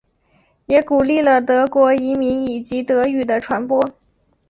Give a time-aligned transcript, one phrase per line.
[0.65, 3.87] 也鼓励了德国移民以及德语的传播。